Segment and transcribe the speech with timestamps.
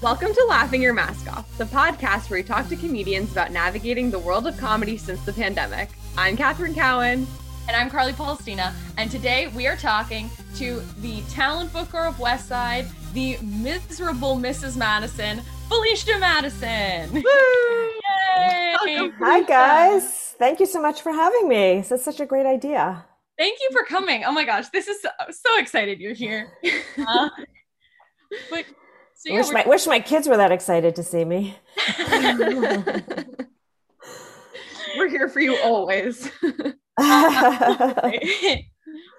[0.00, 4.12] Welcome to Laughing Your Mask Off, the podcast where we talk to comedians about navigating
[4.12, 5.88] the world of comedy since the pandemic.
[6.16, 7.26] I'm Catherine Cowan.
[7.66, 8.72] And I'm Carly Palestina.
[8.96, 14.76] And today we are talking to the talent booker of West Side, the miserable Mrs.
[14.76, 17.12] Madison, Felicia Madison.
[17.12, 17.20] Woo!
[17.24, 19.10] Yay!
[19.18, 20.36] Hi, guys.
[20.38, 21.80] Thank you so much for having me.
[21.80, 23.04] That's such a great idea.
[23.36, 24.22] Thank you for coming.
[24.22, 26.52] Oh my gosh, this is so, so excited you're here.
[27.04, 27.30] Uh,
[28.50, 28.64] but
[29.18, 31.56] so, yeah, wish, my, wish my kids were that excited to see me.
[34.96, 36.30] we're here for you always.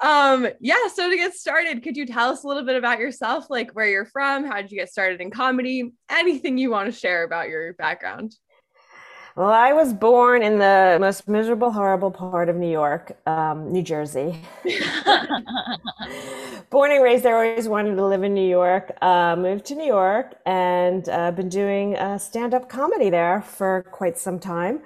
[0.01, 3.49] um yeah so to get started could you tell us a little bit about yourself
[3.49, 6.97] like where you're from how did you get started in comedy anything you want to
[6.97, 8.35] share about your background
[9.39, 13.81] well i was born in the most miserable horrible part of new york um, new
[13.81, 14.37] jersey
[16.69, 19.87] born and raised there always wanted to live in new york uh, moved to new
[19.87, 24.81] york and uh, been doing uh, stand-up comedy there for quite some time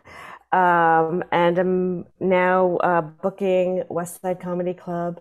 [0.54, 5.20] um, and I'm now uh, booking West Side Comedy Club.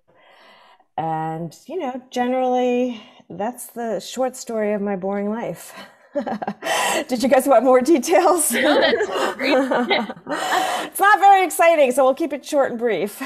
[0.98, 5.72] And, you know, generally, that's the short story of my boring life.
[7.08, 8.52] Did you guys want more details?
[8.52, 9.54] No, that's great.
[10.86, 13.22] it's not very exciting, so we'll keep it short and brief.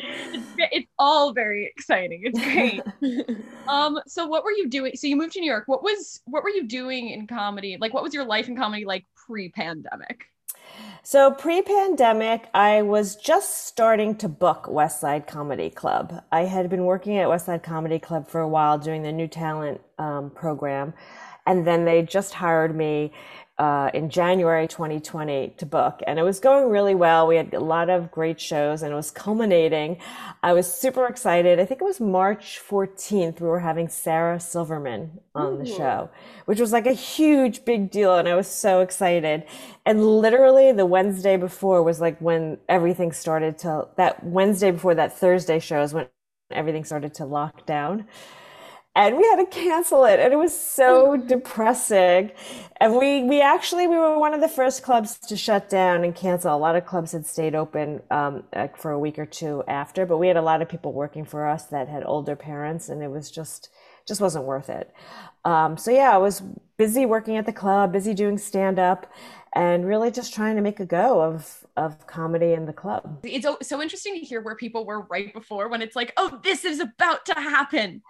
[0.00, 2.22] it's, it's all very exciting.
[2.24, 2.82] It's great.
[3.68, 4.92] um, so what were you doing?
[4.94, 5.64] So you moved to New York.
[5.66, 7.76] What was what were you doing in comedy?
[7.80, 10.26] Like, what was your life in comedy like pre-pandemic?
[11.02, 16.24] So pre pandemic, I was just starting to book West Side Comedy Club.
[16.32, 19.28] I had been working at West Side Comedy Club for a while doing the new
[19.28, 20.94] talent um, program.
[21.46, 23.12] And then they just hired me
[23.58, 26.00] uh, in January 2020 to book.
[26.06, 27.26] And it was going really well.
[27.26, 29.96] We had a lot of great shows and it was culminating.
[30.42, 31.58] I was super excited.
[31.58, 33.40] I think it was March 14th.
[33.40, 35.58] We were having Sarah Silverman on Ooh.
[35.58, 36.10] the show,
[36.44, 38.16] which was like a huge big deal.
[38.16, 39.44] And I was so excited.
[39.86, 45.16] And literally the Wednesday before was like when everything started to, that Wednesday before that
[45.18, 46.08] Thursday show is when
[46.50, 48.06] everything started to lock down
[48.96, 52.32] and we had to cancel it and it was so depressing.
[52.80, 56.14] And we we actually we were one of the first clubs to shut down and
[56.14, 56.54] cancel.
[56.54, 60.06] A lot of clubs had stayed open um, like for a week or two after
[60.06, 63.02] but we had a lot of people working for us that had older parents and
[63.02, 63.68] it was just
[64.08, 64.92] just wasn't worth it.
[65.44, 66.42] Um, so yeah i was
[66.76, 69.06] busy working at the club busy doing stand up
[69.54, 73.20] and really just trying to make a go of of comedy in the club.
[73.22, 76.64] It's so interesting to hear where people were right before when it's like, oh, this
[76.64, 78.02] is about to happen.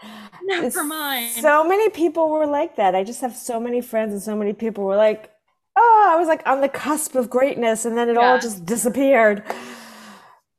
[0.45, 1.33] Never it's, mind.
[1.33, 2.95] So many people were like that.
[2.95, 5.31] I just have so many friends and so many people were like,
[5.77, 8.21] oh, I was like on the cusp of greatness and then it yeah.
[8.21, 9.43] all just disappeared.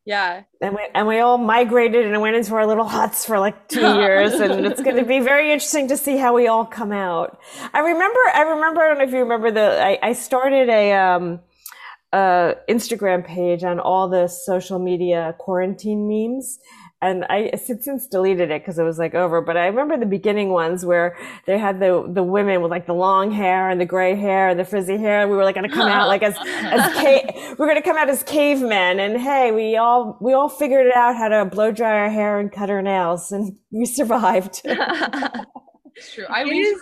[0.07, 0.43] Yeah.
[0.61, 3.81] And we and we all migrated and went into our little huts for like two
[3.99, 7.37] years, and it's going to be very interesting to see how we all come out.
[7.73, 8.19] I remember.
[8.33, 8.81] I remember.
[8.81, 9.83] I don't know if you remember the.
[9.83, 11.41] I, I started a um,
[12.17, 16.57] uh, Instagram page on all the social media quarantine memes,
[16.99, 19.39] and I since deleted it because it was like over.
[19.39, 22.95] But I remember the beginning ones where they had the the women with like the
[22.95, 25.21] long hair and the gray hair and the frizzy hair.
[25.21, 27.75] And we were like going to come out like as as ca- we we're going
[27.75, 28.99] to come out as cavemen.
[28.99, 32.39] And hey, we all we all figured it out how to blow dry our hair
[32.39, 34.63] and cut our nails, and we survived.
[35.97, 36.25] It's true.
[36.29, 36.81] I mean, it is,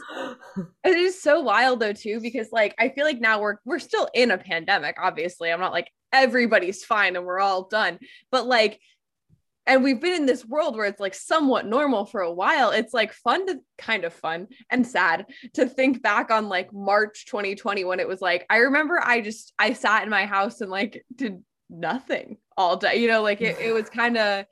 [0.84, 4.09] it is so wild though too because like I feel like now we're we're still
[4.14, 4.98] in a pandemic.
[5.02, 8.00] Obviously, I'm not like everybody's fine and we're all done,
[8.31, 8.80] but like
[9.68, 12.94] and we've been in this world where it's like somewhat normal for a while it's
[12.94, 17.84] like fun to kind of fun and sad to think back on like march 2020
[17.84, 21.03] when it was like i remember i just i sat in my house and like
[21.16, 24.46] did nothing all day you know like it, it was kind of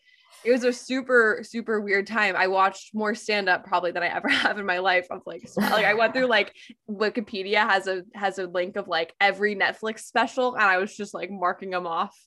[0.45, 4.07] it was a super super weird time i watched more stand up probably than i
[4.07, 6.55] ever have in my life of like like i went through like
[6.89, 11.13] wikipedia has a has a link of like every netflix special and i was just
[11.13, 12.17] like marking them off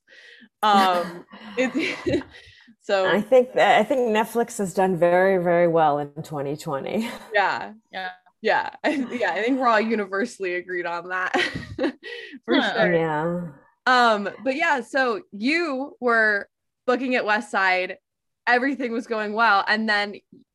[0.62, 1.24] um
[1.56, 2.24] it,
[2.80, 7.10] so I think that I think Netflix has done very, very well in 2020.
[7.34, 7.72] Yeah.
[7.92, 8.10] Yeah.
[8.40, 8.70] Yeah.
[8.84, 9.32] yeah.
[9.32, 11.32] I think we're all universally agreed on that.
[11.76, 12.94] For sure.
[12.94, 13.48] Yeah.
[13.86, 16.48] Um, but yeah, so you were
[16.86, 17.98] booking at West Side,
[18.46, 19.64] everything was going well.
[19.66, 20.14] And then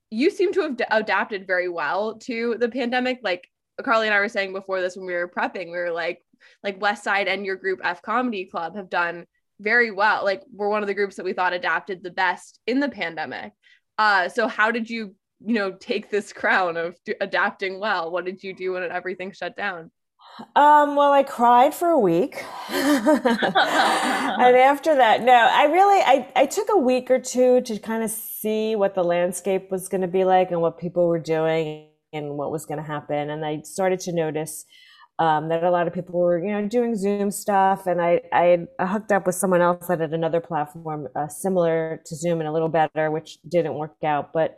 [0.09, 3.19] you seem to have d- adapted very well to the pandemic.
[3.23, 3.47] Like
[3.83, 6.19] Carly and I were saying before this when we were prepping, we were like,
[6.63, 9.25] like West Side and your group F Comedy Club have done
[9.59, 10.23] very well.
[10.23, 13.53] Like we're one of the groups that we thought adapted the best in the pandemic.
[13.97, 18.11] Uh, so how did you, you know, take this crown of do- adapting well?
[18.11, 19.91] What did you do when everything shut down?
[20.55, 22.43] Um, well, I cried for a week.
[22.69, 23.15] and
[24.55, 28.09] after that, no, I really, I, I took a week or two to kind of
[28.09, 32.37] see what the landscape was going to be like and what people were doing and
[32.37, 33.29] what was going to happen.
[33.29, 34.65] And I started to notice
[35.19, 37.85] um, that a lot of people were, you know, doing Zoom stuff.
[37.85, 42.15] And I, I hooked up with someone else that had another platform uh, similar to
[42.15, 44.33] Zoom and a little better, which didn't work out.
[44.33, 44.57] But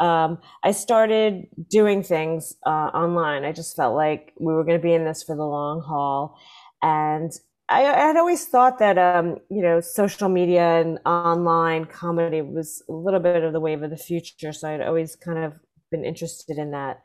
[0.00, 3.44] um, I started doing things uh, online.
[3.44, 6.38] I just felt like we were going to be in this for the long haul.
[6.82, 7.32] And
[7.68, 12.92] I, had always thought that, um, you know, social media and online comedy was a
[12.92, 14.52] little bit of the wave of the future.
[14.52, 15.54] So I'd always kind of
[15.90, 17.00] been interested in that.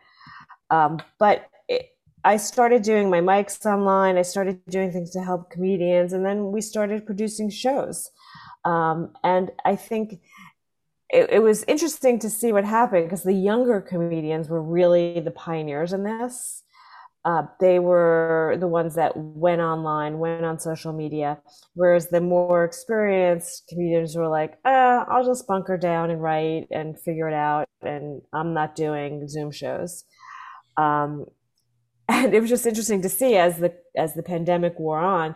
[0.70, 1.50] Um, but
[2.24, 4.18] I started doing my mics online.
[4.18, 8.12] I started doing things to help comedians, and then we started producing shows.
[8.64, 10.20] Um, and I think
[11.12, 15.32] it, it, was interesting to see what happened because the younger comedians were really the
[15.32, 16.64] pioneers in this.
[17.24, 21.38] Uh, they were the ones that went online, went on social media,
[21.76, 27.00] whereas the more experienced comedians were like, uh, "I'll just bunker down and write and
[27.00, 30.04] figure it out," and I'm not doing Zoom shows.
[30.78, 31.26] Um,
[32.10, 35.36] and it was just interesting to see as the as the pandemic wore on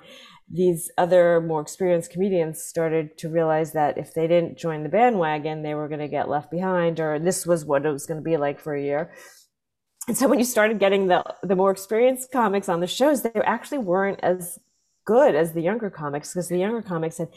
[0.50, 5.64] these other more experienced comedians started to realize that if they didn't join the bandwagon
[5.64, 8.24] they were going to get left behind or this was what it was going to
[8.24, 9.12] be like for a year.
[10.08, 13.32] And so when you started getting the the more experienced comics on the shows they
[13.44, 14.60] actually weren't as
[15.06, 17.30] good as the younger comics because the younger comics had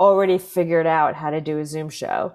[0.00, 2.32] already figured out how to do a zoom show.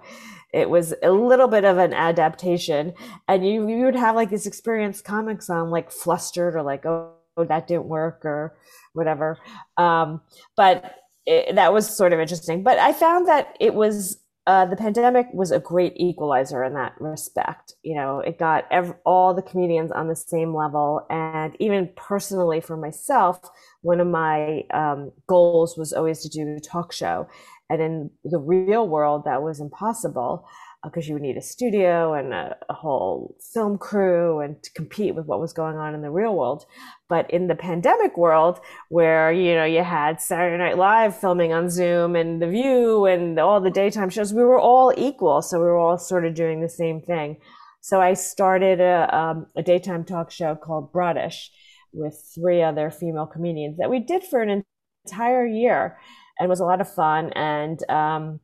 [0.53, 2.93] It was a little bit of an adaptation
[3.27, 7.15] and you you would have like these experienced comics on like flustered or like oh,
[7.37, 8.55] that didn't work or
[8.93, 9.37] whatever
[9.77, 10.21] um,
[10.55, 10.95] but
[11.25, 15.27] it, that was sort of interesting but i found that it was uh, the pandemic
[15.33, 17.75] was a great equalizer in that respect.
[17.83, 21.05] You know, it got ev- all the comedians on the same level.
[21.11, 23.39] And even personally for myself,
[23.81, 27.27] one of my um, goals was always to do a talk show.
[27.69, 30.47] And in the real world, that was impossible
[30.83, 34.71] because uh, you would need a studio and a, a, whole film crew and to
[34.73, 36.65] compete with what was going on in the real world.
[37.07, 41.69] But in the pandemic world, where you know you had Saturday Night Live filming on
[41.69, 45.65] Zoom and The View and all the daytime shows, we were all equal, so we
[45.65, 47.37] were all sort of doing the same thing.
[47.81, 51.49] So I started a, um, a daytime talk show called Broadish
[51.93, 54.63] with three other female comedians that we did for an
[55.05, 55.97] entire year
[56.39, 57.31] and was a lot of fun.
[57.33, 58.39] And, um,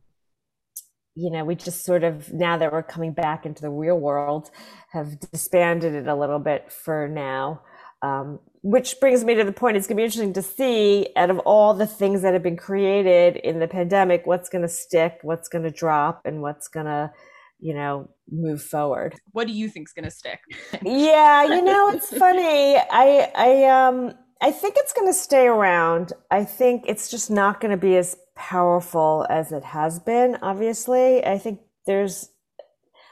[1.17, 4.51] you know, we just sort of, now that we're coming back into the real world,
[4.91, 7.61] have disbanded it a little bit for now.
[8.03, 11.31] Um, which brings me to the point it's going to be interesting to see out
[11.31, 15.17] of all the things that have been created in the pandemic, what's going to stick,
[15.23, 17.11] what's going to drop, and what's going to,
[17.59, 19.15] you know, move forward.
[19.31, 20.41] What do you think's going to stick?
[20.83, 22.77] yeah, you know, it's funny.
[22.77, 26.13] I, I, um, I think it's going to stay around.
[26.29, 31.25] I think it's just not going to be as powerful as it has been, obviously.
[31.25, 32.29] I think there's,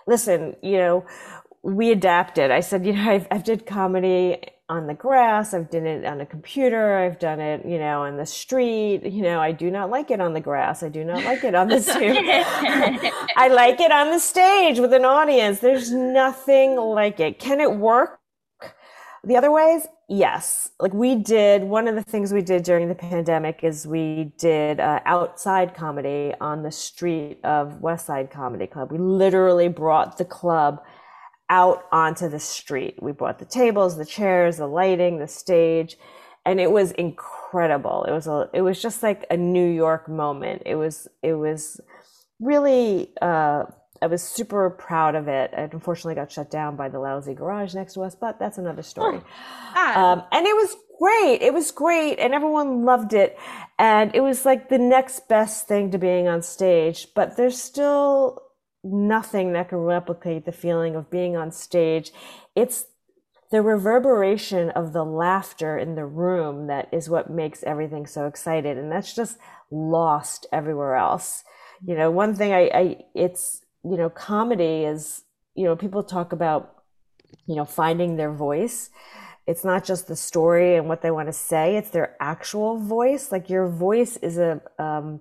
[0.07, 1.05] listen, you know,
[1.63, 2.51] we adapted.
[2.51, 4.37] I said, you know, I've, I've did comedy
[4.67, 5.53] on the grass.
[5.53, 6.97] I've done it on a computer.
[6.97, 9.03] I've done it, you know, on the street.
[9.03, 10.81] You know, I do not like it on the grass.
[10.81, 12.17] I do not like it on the Zoom.
[13.37, 15.59] I like it on the stage with an audience.
[15.59, 17.37] There's nothing like it.
[17.39, 18.19] Can it work?
[19.25, 20.69] The other ways, yes.
[20.79, 24.79] Like we did, one of the things we did during the pandemic is we did
[24.79, 28.91] uh, outside comedy on the street of West Side Comedy Club.
[28.91, 30.83] We literally brought the club
[31.49, 33.01] out onto the street.
[33.01, 35.97] We brought the tables, the chairs, the lighting, the stage,
[36.45, 38.03] and it was incredible.
[38.03, 40.61] It was a, it was just like a New York moment.
[40.67, 41.81] It was, it was
[42.39, 43.63] really, uh,
[44.01, 45.51] I was super proud of it.
[45.53, 48.83] It unfortunately got shut down by the lousy garage next to us, but that's another
[48.83, 49.21] story.
[49.75, 51.41] Oh, um, and it was great.
[51.41, 53.37] It was great, and everyone loved it.
[53.79, 57.07] And it was like the next best thing to being on stage.
[57.15, 58.41] But there's still
[58.83, 62.11] nothing that can replicate the feeling of being on stage.
[62.55, 62.85] It's
[63.51, 68.77] the reverberation of the laughter in the room that is what makes everything so excited,
[68.77, 69.37] and that's just
[69.71, 71.43] lost everywhere else.
[71.85, 75.23] You know, one thing I, I it's you know, comedy is,
[75.53, 76.83] you know, people talk about,
[77.45, 78.89] you know, finding their voice.
[79.45, 83.31] It's not just the story and what they want to say, it's their actual voice.
[83.31, 85.19] Like your voice is a, um,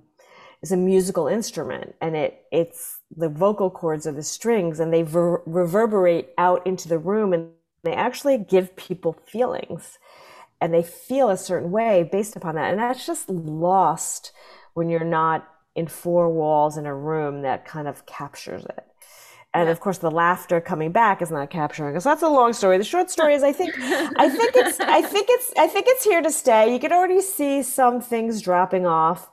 [0.63, 5.03] is a musical instrument and it, it's the vocal cords are the strings and they
[5.03, 7.51] ver- reverberate out into the room and
[7.83, 9.99] they actually give people feelings
[10.59, 12.71] and they feel a certain way based upon that.
[12.71, 14.33] And that's just lost
[14.73, 18.85] when you're not in four walls in a room that kind of captures it.
[19.55, 19.73] And yeah.
[19.73, 22.03] of course, the laughter coming back is not capturing us.
[22.03, 22.77] So that's a long story.
[22.77, 26.03] The short story is, I think, I think it's, I think it's, I think it's
[26.03, 26.73] here to stay.
[26.73, 29.31] You can already see some things dropping off,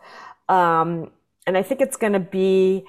[0.47, 1.11] um,
[1.47, 2.85] and I think it's going to be.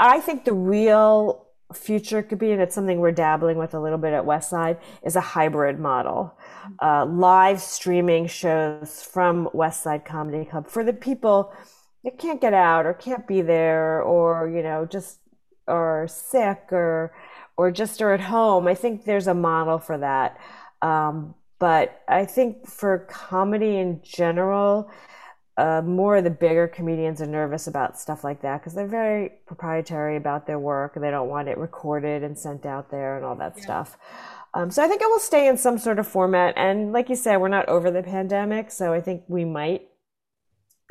[0.00, 3.98] I think the real future could be, and it's something we're dabbling with a little
[3.98, 6.36] bit at Westside, is a hybrid model.
[6.82, 11.52] Uh, live streaming shows from Westside Comedy Club for the people
[12.04, 15.18] that can't get out or can't be there or, you know, just
[15.66, 17.14] are sick or
[17.56, 18.66] or just are at home.
[18.66, 20.38] I think there's a model for that.
[20.82, 24.90] Um, but I think for comedy in general,
[25.56, 29.30] uh, more of the bigger comedians are nervous about stuff like that because they're very
[29.46, 33.24] proprietary about their work and they don't want it recorded and sent out there and
[33.24, 33.62] all that yeah.
[33.62, 33.96] stuff.
[34.52, 36.54] Um, so I think it will stay in some sort of format.
[36.56, 39.88] And like you said, we're not over the pandemic, so I think we might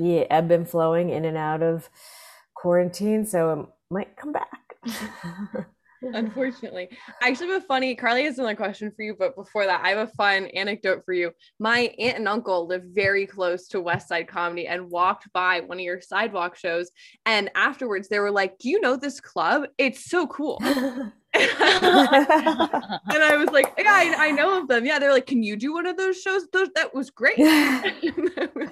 [0.03, 1.89] be ebb and flowing in and out of
[2.53, 3.25] quarantine.
[3.25, 4.75] So it might come back.
[6.13, 6.89] Unfortunately,
[7.21, 7.95] I actually have a funny.
[7.95, 11.13] Carly has another question for you, but before that, I have a fun anecdote for
[11.13, 11.31] you.
[11.59, 15.77] My aunt and uncle live very close to West Side Comedy and walked by one
[15.77, 16.91] of your sidewalk shows,
[17.25, 19.63] and afterwards they were like, "Do you know this club?
[19.77, 20.61] It's so cool."
[21.35, 21.43] and
[23.23, 24.85] I was like, yeah, I, I, know of them.
[24.85, 26.47] Yeah, they're like, can you do one of those shows?
[26.49, 27.35] Those that was great.
[27.39, 27.43] oh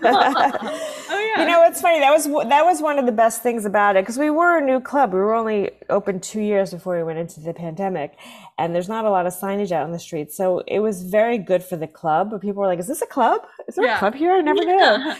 [0.04, 1.42] yeah.
[1.42, 2.00] You know, it's funny.
[2.00, 4.62] That was that was one of the best things about it because we were a
[4.62, 5.12] new club.
[5.12, 8.16] We were only open two years before we went into the pandemic,
[8.60, 10.38] and there's not a lot of signage out on the streets.
[10.38, 12.30] So it was very good for the club.
[12.30, 13.42] But people were like, "Is this a club?
[13.68, 13.96] Is there yeah.
[13.96, 14.34] a club here?
[14.34, 15.16] I never knew."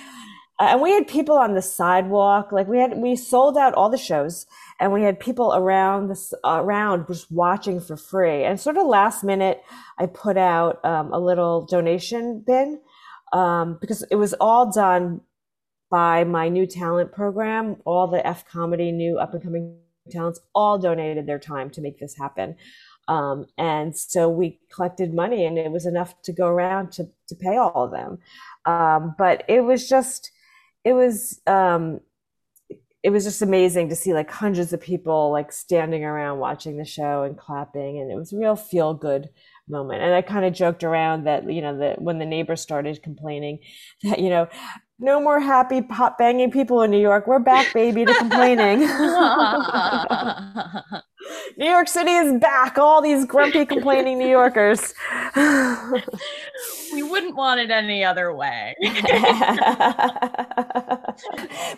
[0.62, 2.52] Uh, and we had people on the sidewalk.
[2.52, 4.46] Like we had, we sold out all the shows
[4.82, 8.44] and we had people around this around just watching for free.
[8.44, 9.62] And sort of last minute,
[10.00, 12.82] I put out um, a little donation bin
[13.32, 15.22] um, because it was all done
[15.92, 17.78] by my new talent program.
[17.86, 19.78] All the F comedy new up and coming
[20.10, 22.56] talents all donated their time to make this happen.
[23.08, 27.36] Um, and so we collected money, and it was enough to go around to to
[27.36, 28.18] pay all of them.
[28.66, 30.32] Um, but it was just,
[30.84, 32.00] it was um,
[33.04, 36.86] it was just amazing to see like hundreds of people like standing around watching the
[36.86, 39.30] show and clapping and it was a real feel good
[39.68, 40.02] moment.
[40.02, 43.60] And i kind of joked around that you know that when the neighbors started complaining
[44.04, 44.48] that you know
[45.00, 47.26] no more happy pop banging people in new york.
[47.26, 48.82] We're back baby to complaining
[51.58, 52.78] new york city is back.
[52.78, 54.94] All these grumpy complaining new yorkers.
[56.94, 58.76] We wouldn't want it any other way.
[58.82, 58.92] well,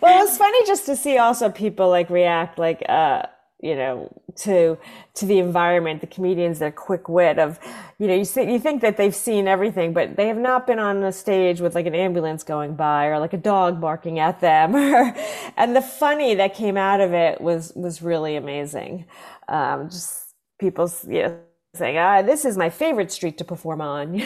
[0.02, 3.22] was funny just to see also people like react like uh
[3.62, 4.76] you know to
[5.14, 7.58] to the environment the comedians their quick wit of
[7.98, 10.78] you know you think you think that they've seen everything but they have not been
[10.78, 14.40] on a stage with like an ambulance going by or like a dog barking at
[14.40, 14.74] them.
[15.56, 19.06] And the funny that came out of it was was really amazing
[19.48, 21.38] um just people you know
[21.74, 24.12] saying, ah, this is my favorite street to perform on.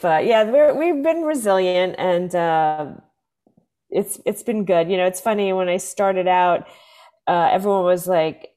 [0.00, 2.86] but yeah, we're, we've been resilient and uh,
[3.90, 4.90] it's it's been good.
[4.90, 6.66] You know, it's funny when I started out,
[7.26, 8.54] uh, everyone was like,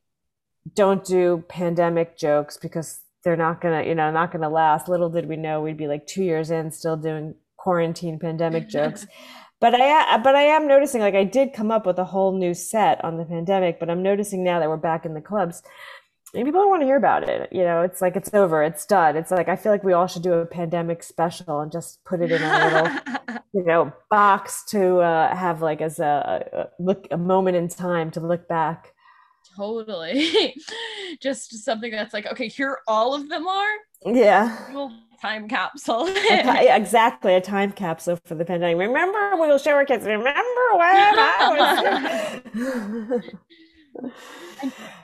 [0.75, 5.27] "Don't do pandemic jokes because they're not gonna, you know, not gonna last." Little did
[5.27, 9.05] we know we'd be like two years in, still doing quarantine pandemic jokes
[9.59, 12.53] but I but I am noticing like I did come up with a whole new
[12.53, 15.61] set on the pandemic, but I'm noticing now that we're back in the clubs.
[16.33, 17.49] And people don't want to hear about it.
[17.51, 19.17] You know, it's like it's over, it's done.
[19.17, 22.21] It's like I feel like we all should do a pandemic special and just put
[22.21, 27.07] it in a little, you know, box to uh, have like as a, a look
[27.11, 28.93] a moment in time to look back.
[29.57, 30.55] Totally,
[31.21, 33.75] just something that's like okay, here all of them are.
[34.05, 36.07] Yeah time capsule.
[36.29, 38.77] exactly, a time capsule for the pandemic.
[38.77, 40.05] Remember, we will show our kids.
[40.05, 40.43] Remember when
[40.83, 41.91] I
[43.13, 44.11] was.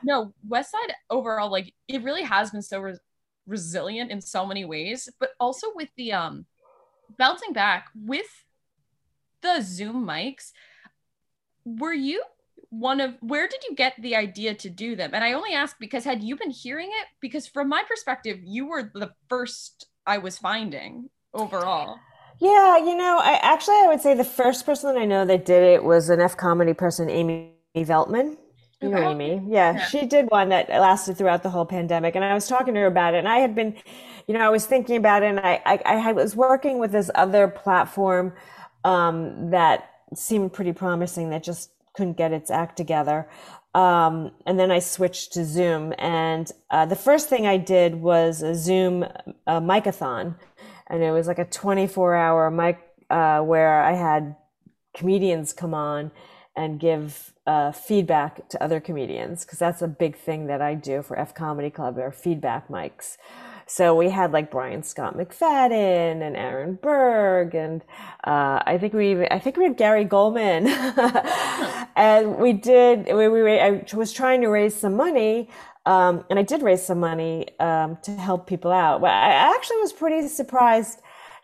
[0.04, 3.00] no, West Side overall, like it really has been so res-
[3.48, 6.46] resilient in so many ways, but also with the um
[7.18, 8.28] bouncing back with
[9.42, 10.52] the Zoom mics.
[11.66, 12.22] Were you
[12.70, 15.78] one of where did you get the idea to do them and i only ask
[15.80, 20.18] because had you been hearing it because from my perspective you were the first I
[20.18, 22.00] was finding overall.
[22.40, 25.64] Yeah, you know, I actually I would say the first person I know that did
[25.64, 28.38] it was an F comedy person, Amy Veltman.
[28.82, 29.42] You know Amy.
[29.48, 32.16] Yeah, yeah, she did one that lasted throughout the whole pandemic.
[32.16, 33.20] And I was talking to her about it.
[33.20, 33.76] And I had been,
[34.28, 37.10] you know, I was thinking about it and I I, I was working with this
[37.16, 38.34] other platform
[38.84, 43.28] um, that seemed pretty promising that just couldn't get its act together.
[43.76, 45.94] Um, and then I switched to Zoom.
[46.00, 50.36] And uh, the first thing I did was a Zoom uh, micathon.
[50.88, 52.80] And it was like a 24 hour mic
[53.10, 54.38] uh, where I had
[54.96, 56.12] comedians come on
[56.56, 61.02] and give uh, feedback to other comedians, because that's a big thing that I do
[61.02, 63.18] for F Comedy Club, or feedback mics.
[63.68, 67.82] So we had like Brian Scott McFadden and Aaron Berg, and
[68.24, 70.68] uh, I think we even I think we had Gary Gulman,
[71.96, 73.08] and we did.
[73.08, 75.50] We, we I was trying to raise some money.
[75.88, 79.02] Um, and I did raise some money um, to help people out.
[79.02, 81.00] But I actually was pretty surprised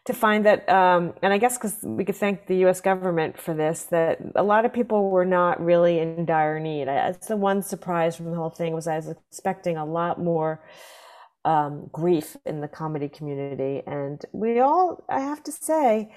[0.06, 2.82] to find that, um, and I guess because we could thank the U.S.
[2.82, 6.88] government for this, that a lot of people were not really in dire need.
[6.88, 10.60] That's the one surprise from the whole thing was I was expecting a lot more
[11.46, 16.14] um, grief in the comedy community, and we all, I have to say,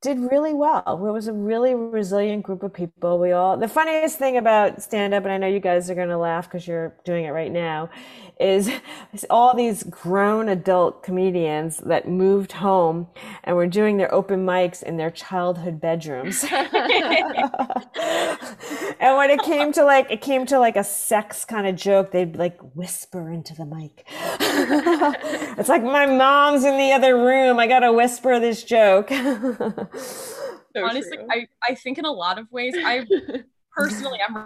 [0.00, 0.84] did really well.
[0.86, 3.18] It was a really resilient group of people.
[3.18, 6.10] We all, the funniest thing about stand up, and I know you guys are going
[6.10, 7.90] to laugh because you're doing it right now,
[8.38, 8.70] is,
[9.30, 13.08] all these grown adult comedians that moved home
[13.42, 16.44] and were doing their open mics in their childhood bedrooms.
[16.50, 16.62] and
[19.16, 22.36] when it came to like, it came to like a sex kind of joke, they'd
[22.36, 24.06] like whisper into the mic.
[25.58, 27.58] it's like my mom's in the other room.
[27.58, 29.10] I got to whisper this joke.
[30.76, 31.26] So Honestly, true.
[31.30, 33.04] I, I think in a lot of ways, I
[33.74, 34.36] personally i'm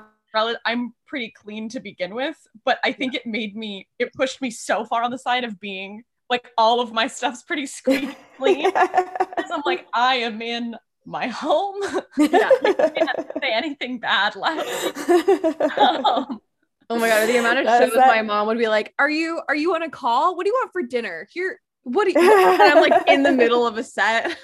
[0.65, 4.51] I'm pretty clean to begin with, but I think it made me it pushed me
[4.51, 8.71] so far on the side of being like all of my stuff's pretty squeaky clean.
[8.75, 11.83] I'm like, I am in my home.
[12.17, 14.59] yeah, can't say anything bad like
[15.77, 16.41] Um,
[16.89, 18.07] oh my god, the amount of shows that...
[18.07, 20.37] my mom would be like, Are you are you on a call?
[20.37, 21.29] What do you want for dinner?
[21.31, 24.39] Here, what do you and I'm like in the middle of a set.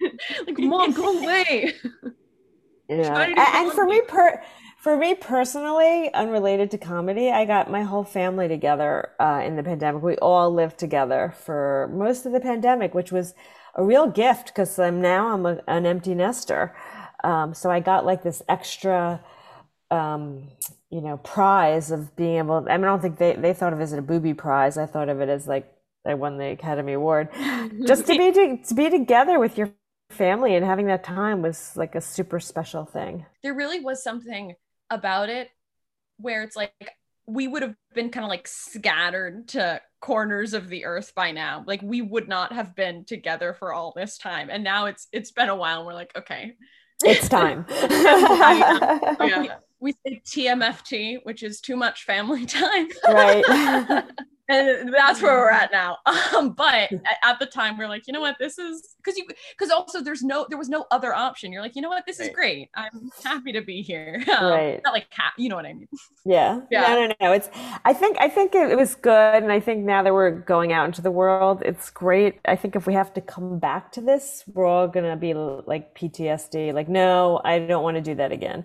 [0.46, 1.74] like, mom, go away.
[2.88, 3.28] Yeah.
[3.36, 4.42] And for me per
[4.78, 9.62] for me personally, unrelated to comedy, I got my whole family together uh, in the
[9.62, 10.02] pandemic.
[10.02, 13.34] We all lived together for most of the pandemic, which was
[13.74, 16.74] a real gift because I'm now I'm a, an empty nester.
[17.24, 19.20] Um, so I got like this extra,
[19.90, 20.48] um,
[20.90, 22.66] you know, prize of being able.
[22.68, 24.78] I mean, I don't think they they thought of it as a booby prize.
[24.78, 25.72] I thought of it as like
[26.06, 27.28] I won the Academy Award,
[27.86, 29.70] just to be to, to be together with your
[30.10, 33.26] family and having that time was like a super special thing.
[33.42, 34.54] There really was something
[34.90, 35.50] about it
[36.18, 36.72] where it's like
[37.26, 41.62] we would have been kind of like scattered to corners of the earth by now.
[41.66, 44.48] Like we would not have been together for all this time.
[44.50, 46.54] And now it's it's been a while and we're like okay.
[47.04, 47.66] It's time.
[49.20, 49.56] Yeah.
[49.80, 52.88] we say tmft which is too much family time.
[53.08, 54.04] Right
[54.48, 55.98] and that's where we're at now.
[56.36, 56.90] Um, but
[57.24, 58.36] at the time we are like you know what?
[58.38, 61.52] This is because you because also there's no there was no other option.
[61.52, 62.04] You're like you know what?
[62.06, 62.28] This right.
[62.28, 62.70] is great.
[62.74, 64.24] I'm happy to be here.
[64.38, 64.80] Um, right.
[64.84, 65.88] not like ha- you know what i mean?
[66.24, 66.60] Yeah.
[66.70, 66.82] Yeah.
[66.82, 67.32] No no no.
[67.32, 67.48] It's
[67.84, 69.42] i think i think it, it was good.
[69.42, 72.38] And i think now that we're going out into the world it's great.
[72.44, 75.94] I think if we have to come back to this we're all gonna be like
[75.98, 78.64] ptsd like no i don't want to do that again.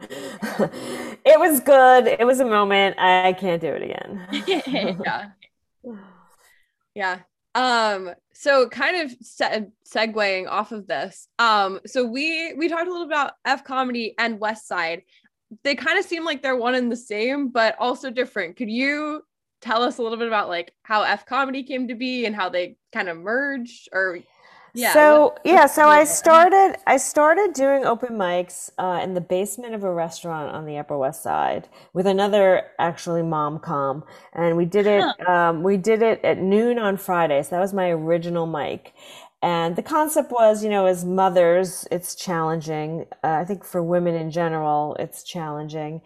[1.25, 2.07] It was good.
[2.07, 2.97] It was a moment.
[2.99, 4.27] I can't do it again.
[4.47, 5.29] Yeah
[6.95, 7.19] yeah.
[7.55, 11.27] Um, so kind of se- segueing off of this.
[11.37, 15.03] Um, so we we talked a little about F comedy and West Side.
[15.63, 18.57] They kind of seem like they're one and the same, but also different.
[18.57, 19.21] Could you
[19.61, 22.49] tell us a little bit about like how F comedy came to be and how
[22.49, 24.19] they kind of merged or
[24.73, 24.93] yeah.
[24.93, 29.83] So yeah, so I started I started doing open mics uh, in the basement of
[29.83, 34.87] a restaurant on the Upper West Side with another actually mom com, and we did
[34.87, 37.49] it um, we did it at noon on Fridays.
[37.49, 38.93] That was my original mic,
[39.43, 43.05] and the concept was, you know, as mothers, it's challenging.
[43.23, 46.01] Uh, I think for women in general, it's challenging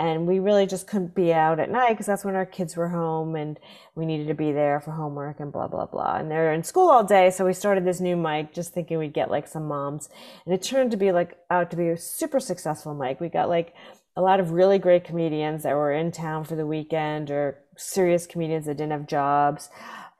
[0.00, 2.88] and we really just couldn't be out at night because that's when our kids were
[2.88, 3.60] home and
[3.94, 6.16] we needed to be there for homework and blah blah blah.
[6.16, 9.12] And they're in school all day so we started this new mic just thinking we'd
[9.12, 10.08] get like some moms.
[10.46, 13.20] And it turned to be like out to be a super successful mic.
[13.20, 13.74] We got like
[14.16, 18.26] a lot of really great comedians that were in town for the weekend or serious
[18.26, 19.68] comedians that didn't have jobs.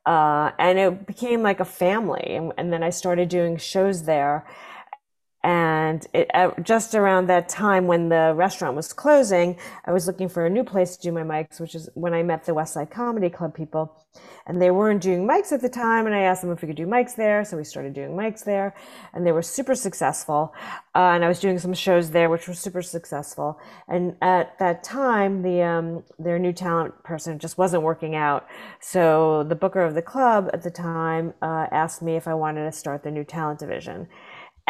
[0.04, 2.34] Uh, and it became like a family.
[2.36, 4.46] And, and then i started doing shows there
[5.42, 10.28] and it, uh, just around that time when the restaurant was closing, I was looking
[10.28, 12.74] for a new place to do my mics, which is when I met the West
[12.74, 13.96] Side Comedy Club people.
[14.46, 16.06] And they weren't doing mics at the time.
[16.06, 17.44] And I asked them if we could do mics there.
[17.44, 18.74] So we started doing mics there.
[19.14, 20.52] And they were super successful.
[20.94, 23.58] Uh, and I was doing some shows there, which were super successful.
[23.86, 28.46] And at that time, the um, their new talent person just wasn't working out.
[28.80, 32.64] So the booker of the club at the time uh, asked me if I wanted
[32.64, 34.08] to start the new talent division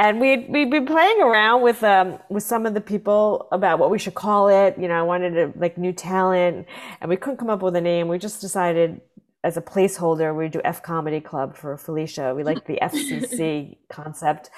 [0.01, 3.91] and we'd, we'd been playing around with um, with some of the people about what
[3.91, 4.75] we should call it.
[4.79, 6.67] You know, I wanted to like new talent,
[7.03, 8.09] and we couldn't come up with a name.
[8.09, 9.03] We just decided
[9.43, 12.35] as a placeholder, we do F Comedy Club for Felicia.
[12.35, 14.51] We like the FCC concept,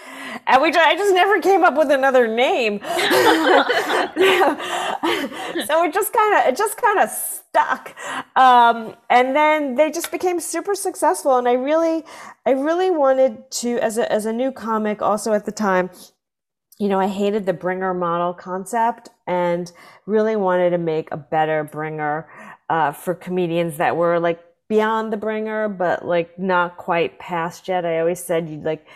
[0.47, 2.81] and we just—I just never came up with another name.
[5.67, 7.95] so it just kind of it just kind of stuck,
[8.37, 11.37] um, and then they just became super successful.
[11.39, 12.03] And I really
[12.45, 15.91] I really wanted to as a as a new comic, also at the time.
[16.79, 19.71] You know, I hated the bringer model concept and
[20.07, 22.29] really wanted to make a better bringer
[22.69, 24.41] uh, for comedians that were like
[24.73, 27.85] beyond the bringer, but like not quite past yet.
[27.85, 28.87] I always said you'd like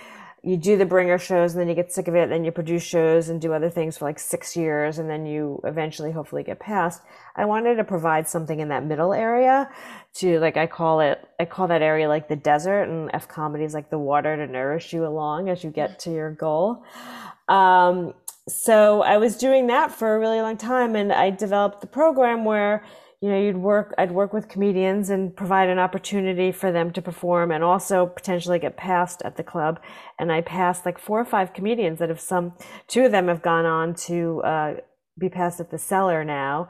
[0.42, 2.82] you do the bringer shows and then you get sick of it, then you produce
[2.82, 6.58] shows and do other things for like six years, and then you eventually hopefully get
[6.58, 7.02] past.
[7.34, 9.68] I wanted to provide something in that middle area
[10.14, 13.64] to like I call it I call that area like the desert and F comedy
[13.64, 16.84] is like the water to nourish you along as you get to your goal.
[17.48, 18.14] Um,
[18.48, 22.46] so I was doing that for a really long time and I developed the program
[22.46, 22.82] where
[23.26, 27.02] you know, you'd work, I'd work with comedians and provide an opportunity for them to
[27.02, 29.80] perform and also potentially get passed at the club.
[30.16, 32.52] And I passed like four or five comedians that have some,
[32.86, 34.74] two of them have gone on to uh,
[35.18, 36.68] be passed at the cellar now.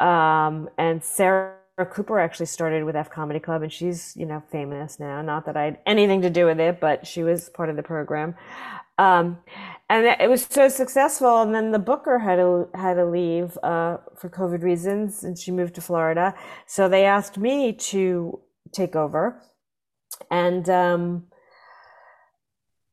[0.00, 4.98] Um, and Sarah Cooper actually started with F Comedy Club and she's, you know, famous
[4.98, 5.22] now.
[5.22, 7.82] Not that I had anything to do with it, but she was part of the
[7.82, 8.34] program.
[8.98, 9.38] Um,
[9.88, 11.40] and it was so successful.
[11.40, 15.50] And then the booker had to had to leave uh, for COVID reasons, and she
[15.50, 16.34] moved to Florida.
[16.66, 18.40] So they asked me to
[18.72, 19.42] take over,
[20.30, 21.24] and um,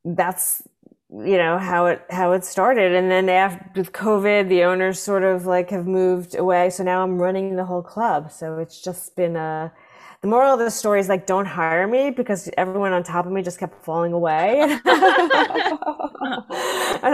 [0.04, 0.62] that's
[1.10, 2.94] you know how it how it started.
[2.94, 6.70] And then after with COVID, the owners sort of like have moved away.
[6.70, 8.30] So now I'm running the whole club.
[8.30, 9.72] So it's just been a
[10.20, 13.32] the moral of the story is like don't hire me because everyone on top of
[13.32, 14.80] me just kept falling away and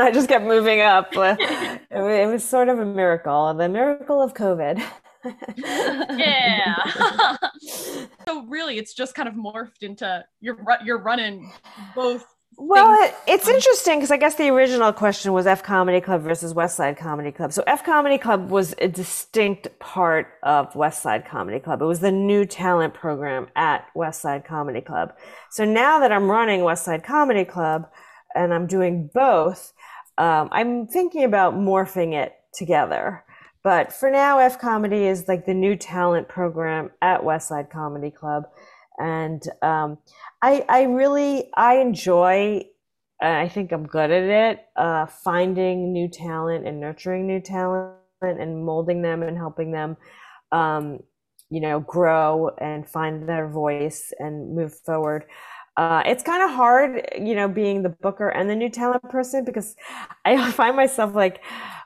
[0.00, 4.82] i just kept moving up it was sort of a miracle the miracle of covid
[5.56, 7.36] yeah
[8.26, 11.52] so really it's just kind of morphed into you're you're running
[11.94, 16.54] both well, it's interesting because I guess the original question was F Comedy Club versus
[16.54, 17.52] West Side Comedy Club.
[17.52, 21.82] So F Comedy Club was a distinct part of West Side Comedy Club.
[21.82, 25.14] It was the new talent program at West Side Comedy Club.
[25.50, 27.88] So now that I'm running West Side Comedy Club
[28.34, 29.72] and I'm doing both,
[30.18, 33.24] um, I'm thinking about morphing it together.
[33.62, 38.10] But for now, F Comedy is like the new talent program at West Side Comedy
[38.10, 38.44] Club
[38.98, 39.98] and um,
[40.42, 42.64] I I really I enjoy.
[43.20, 44.66] I think I'm good at it.
[44.76, 49.96] Uh, finding new talent and nurturing new talent and molding them and helping them,
[50.52, 50.98] um,
[51.50, 55.24] you know, grow and find their voice and move forward.
[55.76, 59.44] Uh, it's kind of hard, you know, being the booker and the new talent person
[59.44, 59.74] because
[60.24, 61.40] I find myself like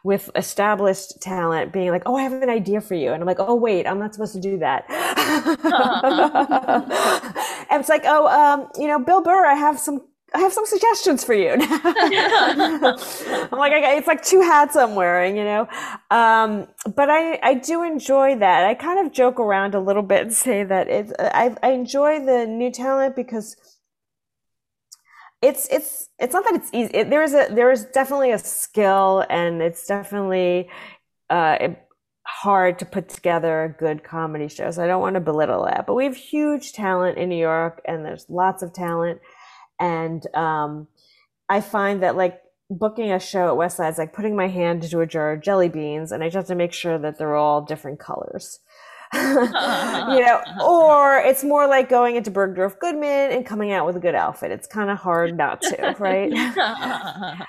[0.08, 3.12] with established talent being like, oh, I have an idea for you.
[3.12, 4.86] And I'm like, oh, wait, I'm not supposed to do that.
[7.70, 10.00] and it's like, oh, um, you know, Bill Burr, I have some
[10.34, 11.50] I have some suggestions for you.
[11.60, 15.68] I'm like, I, it's like two hats I'm wearing, you know.
[16.10, 18.64] Um, but I, I do enjoy that.
[18.64, 22.24] I kind of joke around a little bit and say that it's, I, I enjoy
[22.24, 23.56] the new talent because
[25.40, 26.90] it's it's it's not that it's easy.
[26.94, 30.68] It, there is a there is definitely a skill, and it's definitely
[31.30, 31.68] uh,
[32.26, 34.70] hard to put together a good comedy show.
[34.70, 37.80] So I don't want to belittle that, but we have huge talent in New York,
[37.86, 39.20] and there's lots of talent,
[39.78, 40.88] and um,
[41.48, 44.84] I find that like booking a show at West Side is like putting my hand
[44.84, 47.36] into a jar of jelly beans, and I just have to make sure that they're
[47.36, 48.58] all different colors.
[49.14, 54.00] you know, or it's more like going into Bergdorf Goodman and coming out with a
[54.00, 54.50] good outfit.
[54.50, 56.30] It's kind of hard not to, right?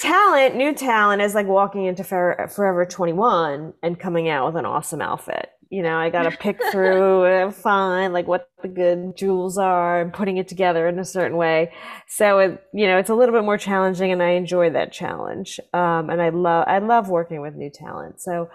[0.00, 5.00] talent, new talent is like walking into Forever 21 and coming out with an awesome
[5.00, 5.48] outfit.
[5.70, 10.02] You know, I got to pick through and find like what the good jewels are
[10.02, 11.72] and putting it together in a certain way.
[12.06, 15.58] So it, you know, it's a little bit more challenging and I enjoy that challenge.
[15.72, 18.20] Um, and I love, I love working with new talent.
[18.20, 18.50] So,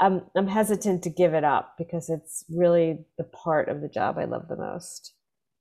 [0.00, 4.18] I'm I'm hesitant to give it up because it's really the part of the job
[4.18, 5.12] I love the most.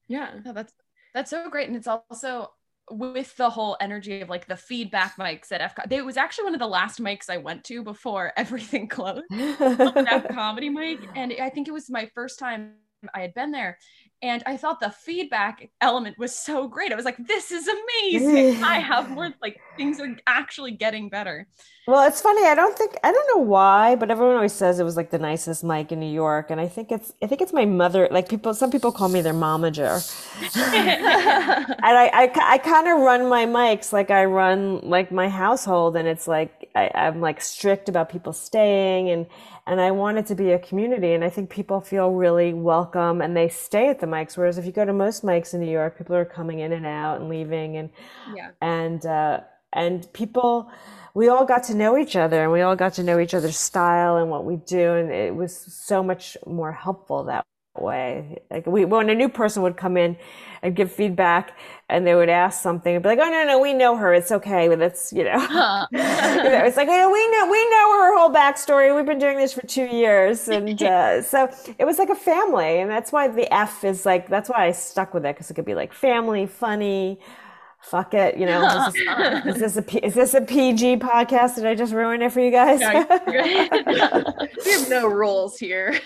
[0.07, 0.73] Yeah, no, that's
[1.13, 2.51] that's so great, and it's also
[2.89, 5.91] with the whole energy of like the feedback mics at FCO.
[5.91, 9.25] It was actually one of the last mics I went to before everything closed.
[9.29, 12.75] that comedy mic, and I think it was my first time
[13.13, 13.77] I had been there,
[14.21, 16.91] and I thought the feedback element was so great.
[16.91, 18.63] I was like, this is amazing.
[18.63, 21.47] I have more like things are actually getting better.
[21.87, 22.45] Well, it's funny.
[22.45, 25.17] I don't think I don't know why, but everyone always says it was like the
[25.17, 28.07] nicest mic in New York, and I think it's I think it's my mother.
[28.11, 29.97] Like people, some people call me their momager,
[30.57, 31.05] and
[31.81, 36.07] I I, I kind of run my mics like I run like my household, and
[36.07, 39.27] it's like I, I'm like strict about people staying and
[39.67, 41.13] and I want it to be a community.
[41.13, 44.37] And I think people feel really welcome and they stay at the mics.
[44.37, 46.85] Whereas if you go to most mics in New York, people are coming in and
[46.85, 47.89] out and leaving and
[48.25, 48.51] Yeah.
[48.61, 49.41] and uh,
[49.73, 50.71] and people
[51.15, 53.57] we all got to know each other and we all got to know each other's
[53.57, 57.45] style and what we do and it was so much more helpful that
[57.79, 60.17] way like we when a new person would come in
[60.61, 61.57] and give feedback
[61.89, 64.31] and they would ask something and be like oh no no we know her it's
[64.31, 65.87] okay but it's you know Huh.
[65.91, 68.95] you know, it's like, oh, we know, we know her whole backstory.
[68.95, 72.79] We've been doing this for two years, and uh, so it was like a family,
[72.79, 74.29] and that's why the F is like.
[74.29, 77.19] That's why I stuck with it because it could be like family, funny.
[77.81, 78.63] Fuck it, you know.
[78.87, 78.93] Is
[79.43, 81.55] this, is this a is this a PG podcast?
[81.55, 82.79] Did I just ruin it for you guys?
[82.79, 83.05] No.
[84.65, 85.99] We have no rules here.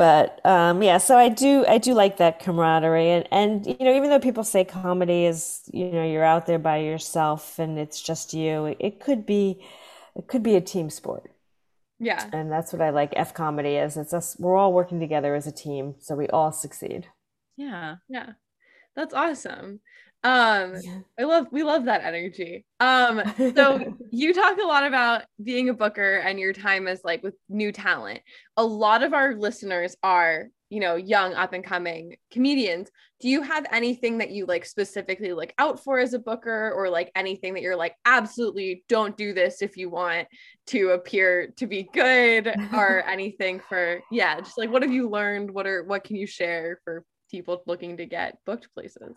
[0.00, 3.94] But um, yeah, so I do I do like that camaraderie, and and you know
[3.96, 8.00] even though people say comedy is you know you're out there by yourself and it's
[8.02, 9.62] just you, it, it could be
[10.16, 11.30] it could be a team sport,
[11.98, 12.30] Yeah.
[12.32, 13.12] and that's what I like.
[13.16, 16.52] F comedy is it's us we're all working together as a team, so we all
[16.52, 17.08] succeed.
[17.56, 17.96] yeah.
[18.08, 18.32] Yeah.
[18.96, 19.80] That's awesome.
[20.22, 20.74] Um
[21.18, 22.66] I love we love that energy.
[22.78, 27.22] Um so you talk a lot about being a booker and your time as like
[27.22, 28.20] with new talent.
[28.56, 32.90] A lot of our listeners are, you know, young up and coming comedians.
[33.20, 36.90] Do you have anything that you like specifically look out for as a booker or
[36.90, 40.28] like anything that you're like absolutely don't do this if you want
[40.66, 45.50] to appear to be good or anything for yeah, just like what have you learned?
[45.50, 49.14] What are what can you share for people looking to get booked places?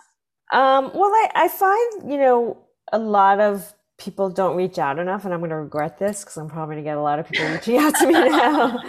[0.53, 2.57] Um, well, I, I find, you know,
[2.91, 6.37] a lot of people don't reach out enough, and I'm going to regret this because
[6.37, 8.79] I'm probably going to get a lot of people reaching out to me now.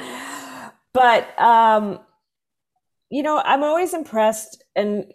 [0.93, 2.01] But, um,
[3.11, 5.07] you know, I'm always impressed, and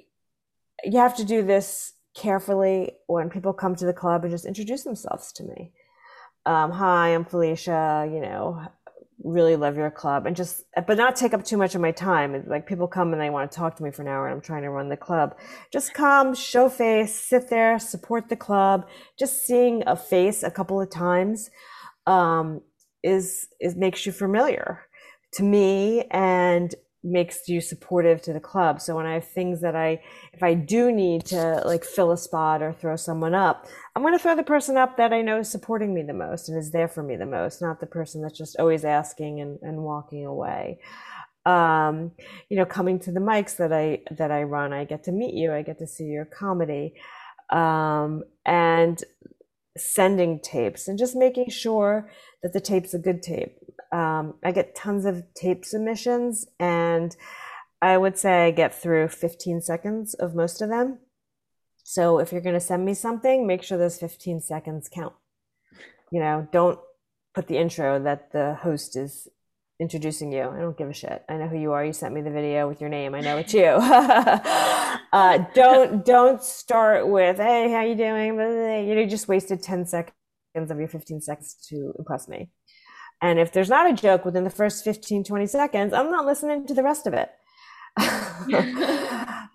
[0.84, 4.84] you have to do this carefully when people come to the club and just introduce
[4.84, 5.72] themselves to me.
[6.46, 8.60] Um, hi, I'm Felicia, you know,
[9.24, 12.44] really love your club and just but not take up too much of my time.
[12.48, 14.42] Like people come and they want to talk to me for an hour and i'm
[14.42, 15.36] trying to run the club.
[15.72, 18.88] Just come show face sit there support the club.
[19.18, 21.50] Just seeing a face a couple of times
[22.08, 22.62] um,
[23.04, 24.82] is is makes you familiar
[25.34, 26.74] to me and
[27.04, 28.82] makes you supportive to the club.
[28.82, 30.02] So when i have things that i
[30.34, 34.14] if i do need to like fill a spot or throw someone up i'm going
[34.14, 36.72] to throw the person up that i know is supporting me the most and is
[36.72, 40.26] there for me the most not the person that's just always asking and, and walking
[40.26, 40.80] away.
[41.46, 42.12] Um,
[42.50, 45.34] you know coming to the mics that i that i run i get to meet
[45.34, 46.94] you i get to see your comedy
[47.50, 49.04] um, and
[49.78, 52.12] sending tapes and just making sure
[52.44, 53.58] that the tape's a good tape
[53.92, 57.16] um, I get tons of tape submissions, and
[57.82, 61.00] I would say I get through 15 seconds of most of them.
[61.84, 65.14] So if you're going to send me something, make sure those 15 seconds count.
[66.12, 66.80] You know, don't
[67.34, 69.28] put the intro that the host is
[69.80, 70.50] introducing you.
[70.50, 71.24] I don't give a shit.
[71.30, 71.86] I know who you are.
[71.86, 73.16] You sent me the video with your name.
[73.16, 73.64] I know it's you.
[75.14, 79.86] uh, don't don't start with "Hey, how you doing?" You know, you just wasted 10
[79.86, 80.14] seconds
[80.56, 82.50] of your 15 seconds to impress me.
[83.22, 86.66] And if there's not a joke within the first 15, 20 seconds, I'm not listening
[86.68, 87.30] to the rest of it.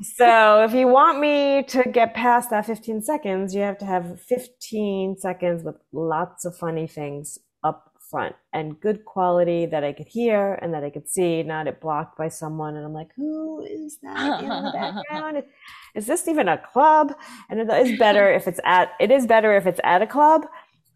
[0.03, 4.20] so if you want me to get past that 15 seconds, you have to have
[4.20, 10.09] 15 seconds with lots of funny things up front and good quality that I could
[10.09, 12.77] hear and that I could see, not it blocked by someone.
[12.77, 15.42] And I'm like, who is that in the background?
[15.94, 17.14] Is this even a club?
[17.48, 20.44] And it is better if it's at, it is better if it's at a club.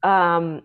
[0.02, 0.62] Um,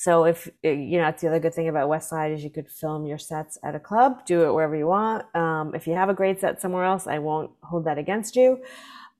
[0.00, 2.70] so if you know, that's the other good thing about West Side is you could
[2.70, 5.26] film your sets at a club, do it wherever you want.
[5.36, 8.62] Um, if you have a great set somewhere else, I won't hold that against you.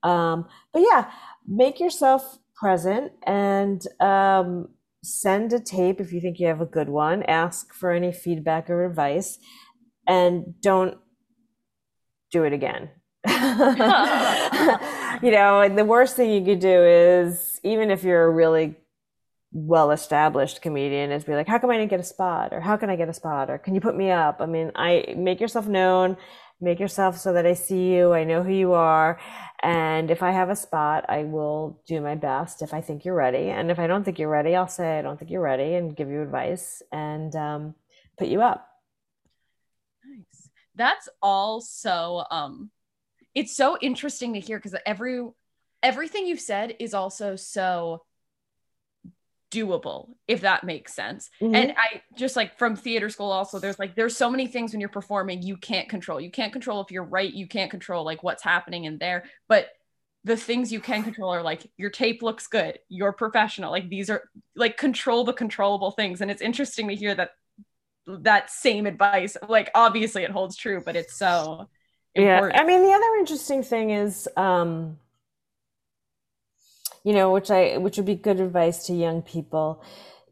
[0.01, 1.11] Um, but yeah,
[1.47, 4.69] make yourself present and um,
[5.03, 7.21] send a tape if you think you have a good one.
[7.23, 9.37] Ask for any feedback or advice,
[10.07, 10.97] and don't
[12.31, 12.89] do it again.
[15.21, 18.77] you know, the worst thing you could do is even if you're a really
[19.53, 22.53] well established comedian is be like, how come I didn't get a spot?
[22.53, 23.49] Or how can I get a spot?
[23.49, 24.37] Or can you put me up?
[24.39, 26.15] I mean, I make yourself known,
[26.61, 29.19] make yourself so that I see you, I know who you are.
[29.61, 33.15] And if I have a spot, I will do my best if I think you're
[33.15, 33.49] ready.
[33.49, 35.95] And if I don't think you're ready, I'll say I don't think you're ready and
[35.95, 37.75] give you advice and um,
[38.17, 38.67] put you up.
[40.05, 40.49] Nice.
[40.75, 42.71] That's all so um
[43.33, 45.21] it's so interesting to hear because every
[45.83, 48.03] everything you've said is also so
[49.51, 51.55] doable if that makes sense Mhm.
[51.55, 54.79] and i just like from theater school also there's like there's so many things when
[54.79, 58.23] you're performing you can't control you can't control if you're right you can't control like
[58.23, 59.67] what's happening in there but
[60.23, 63.71] the things you can control are like your tape looks good, you're professional.
[63.71, 66.21] Like these are like control the controllable things.
[66.21, 67.31] And it's interesting to hear that
[68.07, 69.35] that same advice.
[69.47, 71.69] Like obviously it holds true, but it's so
[72.13, 72.55] important.
[72.55, 72.61] Yeah.
[72.61, 74.97] I mean, the other interesting thing is um
[77.03, 79.83] you know, which I which would be good advice to young people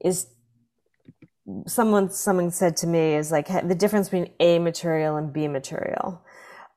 [0.02, 0.28] is
[1.68, 6.22] someone someone said to me is like the difference between A material and B material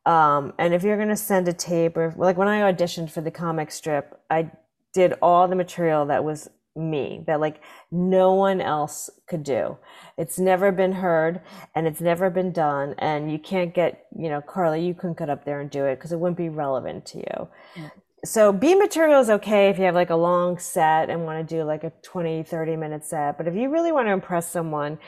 [0.05, 3.21] um, and if you're going to send a tape or like when I auditioned for
[3.21, 4.51] the comic strip, I
[4.93, 9.77] did all the material that was me that like no one else could do.
[10.17, 11.41] It's never been heard
[11.75, 12.95] and it's never been done.
[12.99, 15.97] And you can't get, you know, Carly, you couldn't get up there and do it
[15.97, 17.49] because it wouldn't be relevant to you.
[17.77, 17.89] Yeah.
[18.25, 21.57] So B material is okay if you have like a long set and want to
[21.57, 23.37] do like a 20, 30 minute set.
[23.37, 25.01] But if you really want to impress someone,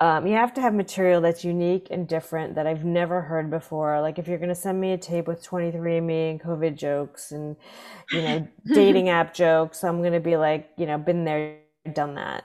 [0.00, 4.02] um, you have to have material that's unique and different that I've never heard before.
[4.02, 7.56] Like if you're going to send me a tape with 23andMe and COVID jokes and,
[8.12, 11.60] you know, dating app jokes, I'm going to be like, you know, been there,
[11.94, 12.44] done that.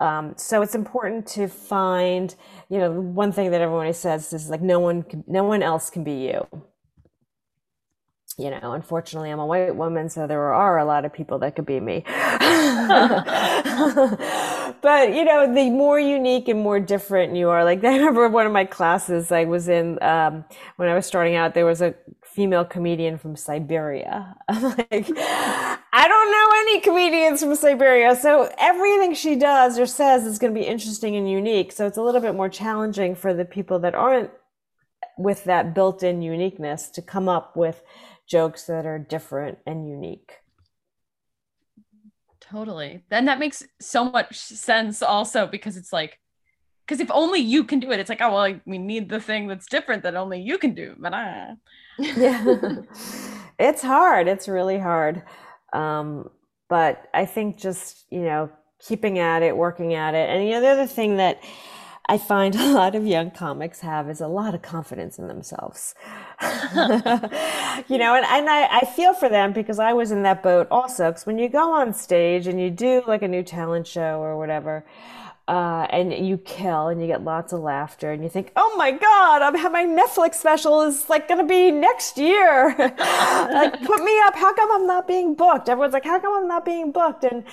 [0.00, 2.34] Um, so it's important to find,
[2.70, 5.90] you know, one thing that everyone says is like, no one, can, no one else
[5.90, 6.46] can be you
[8.38, 11.56] you know, unfortunately, I'm a white woman, so there are a lot of people that
[11.56, 12.04] could be me.
[14.80, 18.46] but, you know, the more unique and more different you are, like, I remember one
[18.46, 20.44] of my classes I was in um,
[20.76, 24.36] when I was starting out, there was a female comedian from Siberia.
[24.48, 28.14] I'm like, I don't know any comedians from Siberia.
[28.14, 31.72] So everything she does or says is going to be interesting and unique.
[31.72, 34.30] So it's a little bit more challenging for the people that aren't
[35.16, 37.82] with that built in uniqueness to come up with
[38.28, 40.34] jokes that are different and unique.
[42.40, 43.02] Totally.
[43.10, 46.18] Then that makes so much sense also because it's like,
[46.86, 49.46] because if only you can do it, it's like, oh, well, we need the thing
[49.46, 50.94] that's different that only you can do.
[50.98, 51.54] But ah.
[51.98, 52.76] yeah,
[53.58, 54.28] it's hard.
[54.28, 55.22] It's really hard.
[55.72, 56.30] Um,
[56.68, 60.30] but I think just, you know, keeping at it, working at it.
[60.30, 61.42] And, you know, the other thing that,
[62.08, 65.94] I find a lot of young comics have is a lot of confidence in themselves.
[66.42, 70.68] you know, and, and I, I feel for them because I was in that boat
[70.70, 71.10] also.
[71.10, 74.38] Because when you go on stage and you do like a new talent show or
[74.38, 74.84] whatever,
[75.48, 78.90] uh, and you kill and you get lots of laughter and you think, oh my
[78.90, 82.74] God, I'm my Netflix special is like going to be next year.
[82.78, 84.34] like, put me up.
[84.36, 85.70] How come I'm not being booked?
[85.70, 87.24] Everyone's like, how come I'm not being booked?
[87.24, 87.44] And,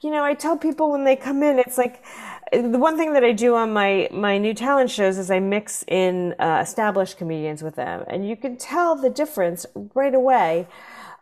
[0.00, 2.04] you know, I tell people when they come in, it's like,
[2.52, 5.84] the one thing that I do on my my new talent shows is I mix
[5.86, 10.66] in uh, established comedians with them, and you can tell the difference right away.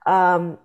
[0.06, 0.58] Um,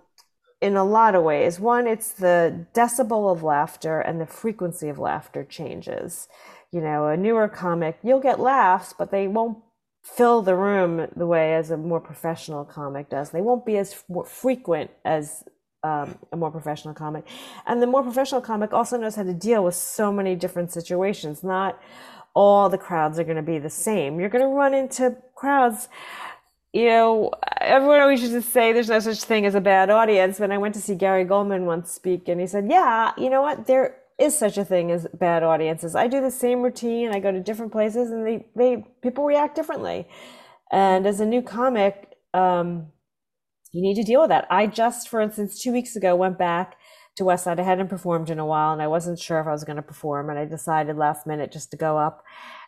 [0.63, 1.59] in a lot of ways.
[1.59, 6.29] One, it's the decibel of laughter and the frequency of laughter changes.
[6.71, 9.57] You know, a newer comic, you'll get laughs, but they won't
[10.01, 13.31] fill the room the way as a more professional comic does.
[13.31, 15.43] They won't be as frequent as
[15.83, 17.25] um, a more professional comic.
[17.65, 21.43] And the more professional comic also knows how to deal with so many different situations.
[21.43, 21.79] Not
[22.33, 24.19] all the crowds are going to be the same.
[24.19, 25.89] You're going to run into crowds.
[26.71, 30.39] You know, everyone always used to say there's no such thing as a bad audience.
[30.39, 33.41] When I went to see Gary Gulman once speak, and he said, Yeah, you know
[33.41, 33.67] what?
[33.67, 35.95] There is such a thing as bad audiences.
[35.95, 39.55] I do the same routine, I go to different places, and they, they people react
[39.55, 40.07] differently.
[40.71, 42.87] And as a new comic, um,
[43.73, 44.47] you need to deal with that.
[44.49, 46.77] I just, for instance, two weeks ago went back
[47.15, 47.59] to West Side.
[47.59, 49.81] I hadn't performed in a while and I wasn't sure if I was going to
[49.81, 50.29] perform.
[50.29, 52.23] And I decided last minute just to go up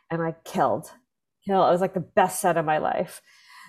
[0.10, 0.91] and I killed.
[1.46, 1.65] Kill.
[1.68, 3.22] It was like the best set of my life.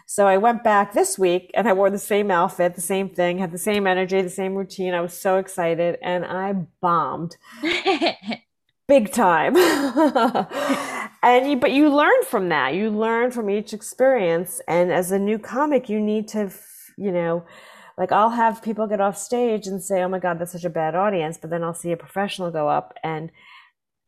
[0.07, 3.39] So I went back this week and I wore the same outfit, the same thing,
[3.39, 4.95] had the same energy, the same routine.
[4.95, 7.37] I was so excited and I bombed
[8.89, 9.57] big time.
[11.23, 12.75] and you, but you learn from that.
[12.75, 14.61] You learn from each experience.
[14.69, 16.51] And as a new comic, you need to
[16.97, 17.45] you know,
[17.99, 20.71] like I'll have people get off stage and say, "Oh my God, that's such a
[20.71, 23.31] bad audience," but then I'll see a professional go up and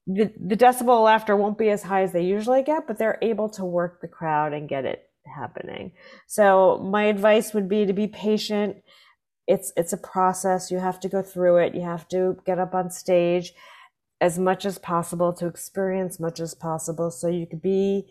[0.07, 3.48] the the decibel laughter won't be as high as they usually get, but they're able
[3.51, 5.92] to work the crowd and get it happening.
[6.27, 8.77] So my advice would be to be patient.
[9.46, 10.70] It's it's a process.
[10.70, 11.74] You have to go through it.
[11.74, 13.53] You have to get up on stage
[14.20, 18.07] as much as possible to experience much as possible so you could be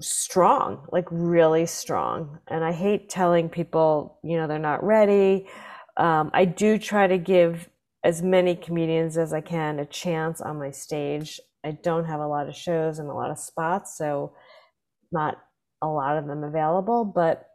[0.00, 2.38] strong, like really strong.
[2.48, 5.48] And I hate telling people, you know, they're not ready.
[5.96, 7.68] Um, I do try to give
[8.04, 11.40] as many comedians as I can a chance on my stage.
[11.64, 14.34] I don't have a lot of shows and a lot of spots, so
[15.10, 15.38] not
[15.82, 17.46] a lot of them available, but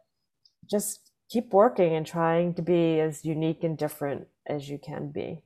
[0.70, 5.42] just keep working and trying to be as unique and different as you can be.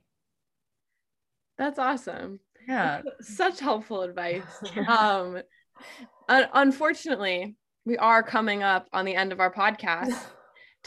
[1.57, 2.39] That's awesome.
[2.67, 3.01] Yeah.
[3.21, 4.43] Such helpful advice.
[4.87, 5.41] Um,
[6.27, 7.55] unfortunately,
[7.85, 10.17] we are coming up on the end of our podcast.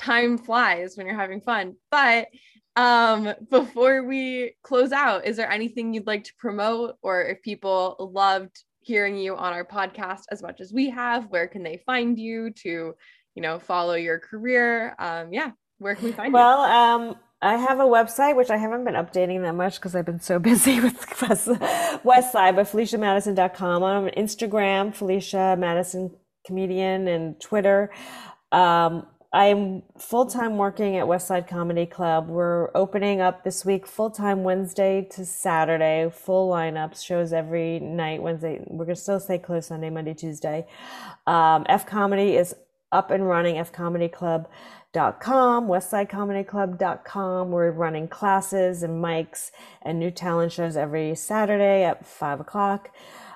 [0.01, 1.77] time flies when you're having fun.
[1.91, 2.29] But
[2.77, 8.11] um, before we close out, is there anything you'd like to promote, or if people
[8.13, 12.19] loved hearing you on our podcast as much as we have, where can they find
[12.19, 12.95] you to,
[13.35, 14.95] you know, follow your career?
[14.99, 16.71] Um, yeah, where can we find well, you?
[16.71, 20.05] Well, um, I have a website which I haven't been updating that much because I've
[20.05, 23.83] been so busy with Westside, but FeliciaMadison.com.
[23.83, 26.11] I'm on Instagram, Felicia Madison
[26.47, 27.91] Comedian, and Twitter.
[28.53, 32.29] Um, I'm full time working at Westside Comedy Club.
[32.29, 38.21] We're opening up this week full time Wednesday to Saturday, full lineups, shows every night.
[38.23, 40.67] Wednesday, we're gonna still stay closed Sunday, Monday, Tuesday.
[41.27, 42.55] Um, F Comedy is
[42.91, 43.57] up and running.
[43.57, 44.49] F Comedy Club
[44.93, 47.51] com, westsidecomedyclub.com.
[47.51, 52.91] We're running classes and mics and new talent shows every Saturday at five o'clock.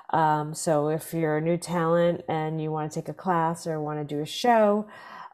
[0.09, 3.79] Um, so if you're a new talent and you want to take a class or
[3.79, 4.85] want to do a show,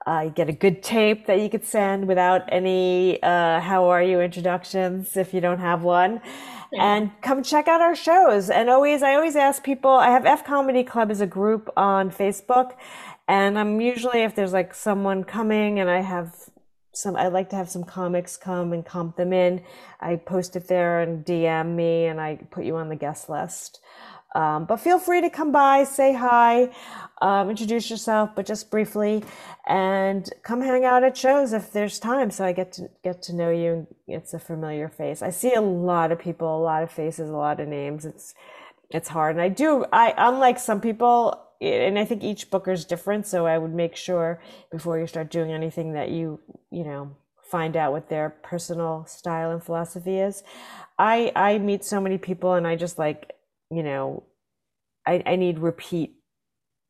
[0.05, 4.01] uh, you get a good tape that you could send without any uh, how are
[4.01, 6.21] you introductions if you don't have one.
[6.73, 8.49] And come check out our shows.
[8.49, 12.09] And always, I always ask people, I have F Comedy Club as a group on
[12.09, 12.75] Facebook
[13.31, 16.35] and I'm usually, if there's like someone coming and I have
[16.91, 19.61] some, I like to have some comics come and comp them in.
[20.01, 23.79] I post it there and DM me and I put you on the guest list.
[24.35, 26.71] Um, but feel free to come by, say hi,
[27.21, 29.23] um, introduce yourself, but just briefly,
[29.65, 32.31] and come hang out at shows if there's time.
[32.31, 33.87] So I get to get to know you.
[34.07, 35.21] It's a familiar face.
[35.21, 38.05] I see a lot of people, a lot of faces, a lot of names.
[38.05, 38.33] It's
[38.89, 39.85] it's hard, and I do.
[39.91, 43.27] I unlike some people, and I think each booker is different.
[43.27, 44.41] So I would make sure
[44.71, 46.39] before you start doing anything that you,
[46.71, 50.43] you know, find out what their personal style and philosophy is.
[50.97, 53.31] I I meet so many people, and I just like,
[53.69, 54.23] you know,
[55.05, 56.15] I I need repeat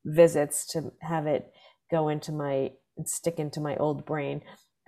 [0.06, 1.52] visits to have it
[1.92, 2.72] go into my
[3.06, 4.42] stick into my old brain.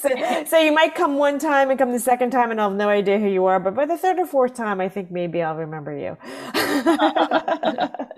[0.00, 2.78] so, so, you might come one time and come the second time and I'll have
[2.78, 5.42] no idea who you are, but by the third or fourth time, I think maybe
[5.42, 6.16] I'll remember you.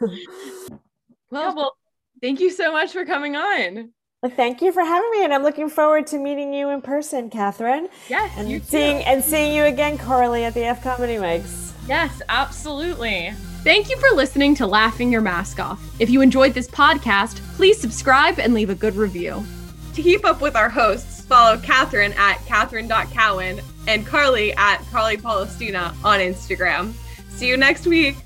[1.30, 1.76] well, well,
[2.20, 3.92] thank you so much for coming on.
[4.24, 7.88] Thank you for having me, and I'm looking forward to meeting you in person, Catherine.
[8.08, 11.72] Yes, and seeing and seeing you again, Carly, at the F Comedy Mics.
[11.86, 13.32] Yes, absolutely.
[13.62, 15.80] Thank you for listening to Laughing Your Mask Off.
[16.00, 19.44] If you enjoyed this podcast, please subscribe and leave a good review.
[19.94, 25.94] To keep up with our hosts, follow Catherine at Catherine.Cowan and Carly at Carly Palestina
[26.04, 26.92] on Instagram.
[27.30, 28.16] See you next week.